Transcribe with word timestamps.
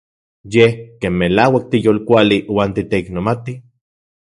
Yej 0.53 0.71
ken 0.99 1.13
melauak 1.19 1.65
tiyolkuali 1.69 2.37
uan 2.55 2.69
titeiknomati. 2.75 3.53